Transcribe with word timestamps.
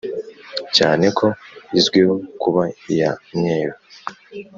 cyane 0.77 1.05
ko 1.17 1.25
izwiho 1.79 2.15
kuba 2.41 2.63
iya 2.91 3.11
mweru 3.37 3.75